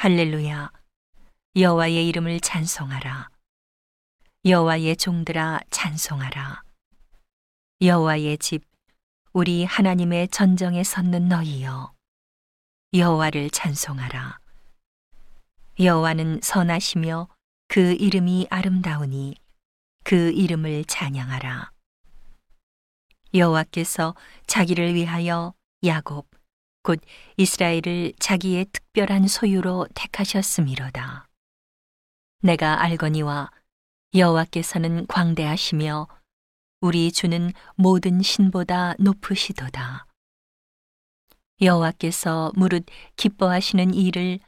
할렐루야. 0.00 0.70
여호와의 1.56 2.06
이름을 2.06 2.38
찬송하라. 2.38 3.30
여호와의 4.44 4.96
종들아 4.96 5.58
찬송하라. 5.70 6.62
여호와의 7.82 8.38
집 8.38 8.62
우리 9.32 9.64
하나님의 9.64 10.28
전정에 10.28 10.84
섰는 10.84 11.26
너희여 11.26 11.92
여호와를 12.94 13.50
찬송하라. 13.50 14.38
여호와는 15.80 16.42
선하시며 16.44 17.26
그 17.66 17.94
이름이 17.94 18.46
아름다우니 18.50 19.34
그 20.04 20.30
이름을 20.30 20.84
찬양하라. 20.84 21.72
여호와께서 23.34 24.14
자기를 24.46 24.94
위하여 24.94 25.54
야곱 25.84 26.37
곧 26.88 27.02
이스라엘을 27.36 28.14
자기의 28.18 28.64
특별한 28.72 29.28
소유로 29.28 29.88
택하셨음이로다. 29.94 31.28
내가 32.40 32.82
알거니와 32.82 33.50
여호와께서는 34.14 35.06
광대하시며 35.06 36.08
우리 36.80 37.12
주는 37.12 37.52
모든 37.74 38.22
신보다 38.22 38.94
높으시도다. 39.00 40.06
여호와께서 41.60 42.52
무릇 42.56 42.86
기뻐하시는 43.16 43.92
일을 43.92 44.38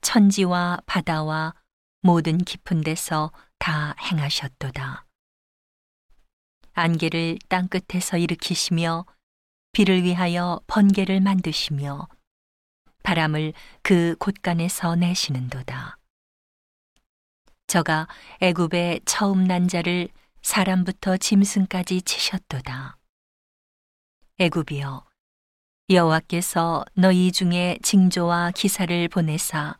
천지와 0.00 0.78
바다와 0.86 1.56
모든 2.02 2.38
깊은 2.38 2.82
데서 2.82 3.32
다 3.58 3.96
행하셨도다. 3.98 5.04
안개를 6.74 7.40
땅 7.48 7.66
끝에서 7.66 8.18
일으키시며 8.18 9.04
비를 9.72 10.02
위하여 10.02 10.60
번개를 10.66 11.20
만드시며 11.20 12.08
바람을 13.02 13.52
그 13.82 14.16
곳간에서 14.18 14.96
내시는도다. 14.96 15.98
저가 17.66 18.08
애굽의 18.40 19.02
처음 19.04 19.44
난 19.44 19.68
자를 19.68 20.08
사람부터 20.42 21.16
짐승까지 21.18 22.02
치셨도다. 22.02 22.96
애굽이여 24.38 25.06
여호와께서 25.90 26.84
너희 26.94 27.32
중에 27.32 27.78
징조와 27.82 28.52
기사를 28.54 29.08
보내사 29.08 29.76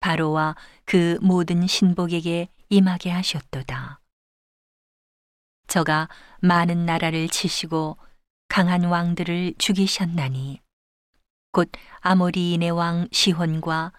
바로와 0.00 0.56
그 0.84 1.18
모든 1.22 1.66
신복에게 1.66 2.48
임하게 2.68 3.10
하셨도다. 3.10 4.00
저가 5.66 6.08
많은 6.40 6.84
나라를 6.84 7.28
치시고 7.28 7.96
강한 8.50 8.82
왕들을 8.82 9.54
죽이셨나니 9.58 10.60
곧 11.52 11.70
아모리인의 12.00 12.72
왕 12.72 13.06
시혼과 13.12 13.92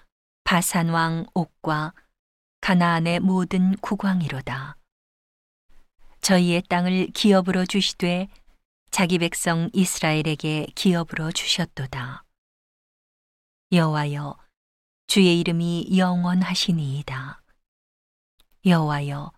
바산 0.44 0.89
왕 0.89 1.25
옥과 1.33 1.94
가나안의 2.59 3.22
모든 3.22 3.77
국왕이로다. 3.77 4.75
저희의 6.19 6.63
땅을 6.63 7.11
기업으로 7.13 7.66
주시되 7.66 8.27
자기 8.91 9.19
백성 9.19 9.69
이스라엘에게 9.72 10.67
기업으로 10.75 11.31
주셨도다. 11.31 12.25
여호와여 13.72 14.38
주의 15.07 15.39
이름이 15.39 15.97
영원하시니이다. 15.97 17.41
여호와여 18.66 19.31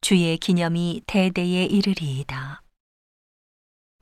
주의 0.00 0.38
기념이 0.38 1.02
대대에 1.06 1.64
이르리이다. 1.66 2.62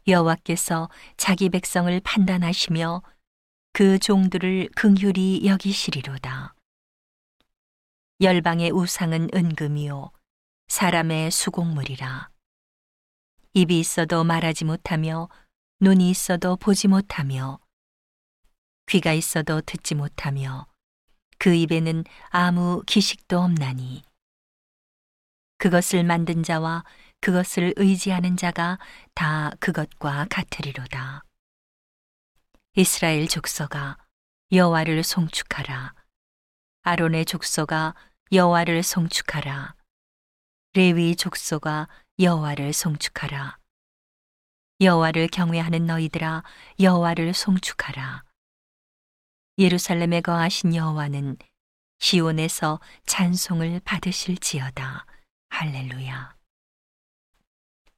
여호와께서 0.09 0.89
자기 1.17 1.49
백성을 1.49 2.01
판단하시며 2.01 3.03
그 3.73 3.99
종들을 3.99 4.71
긍휼히 4.77 5.47
여기시리로다. 5.47 6.55
열방의 8.21 8.71
우상은 8.71 9.29
은금이요 9.35 10.11
사람의 10.69 11.31
수곡물이라. 11.31 12.31
입이 13.55 13.81
있어도 13.81 14.23
말하지 14.25 14.65
못하며 14.65 15.29
눈이 15.81 16.09
있어도 16.11 16.57
보지 16.57 16.89
못하며 16.89 17.59
귀가 18.87 19.13
있어도 19.13 19.61
듣지 19.61 19.95
못하며 19.95 20.67
그 21.39 21.53
입에는 21.53 22.05
아무 22.29 22.83
기식도 22.87 23.39
없나니 23.41 24.03
그것을 25.59 26.05
만든 26.05 26.43
자와 26.43 26.85
그것을 27.21 27.75
의지하는 27.77 28.37
자가 28.37 28.79
다 29.15 29.51
그것과 29.61 30.27
같으리로다. 30.31 31.23
이스라엘 32.77 33.27
족속아 33.27 33.97
여호와를 34.53 35.03
송축하라. 35.03 35.95
아론의 36.83 37.25
족속아 37.25 37.95
여호와를 38.33 38.83
송축하라. 38.83 39.75
레위 40.75 41.17
족속아 41.17 41.89
여호와를 42.19 42.73
송축하라. 42.73 43.59
여호와를 44.81 45.29
경외하는 45.29 45.87
너희들아 45.87 46.43
여호와를 46.79 47.33
송축하라. 47.33 48.25
예루살렘에 49.59 50.21
거하신 50.21 50.75
여호와는 50.75 51.39
시온에서 51.99 52.79
찬송을 53.07 53.81
받으실지어다. 53.81 55.07
할렐루야. 55.49 56.36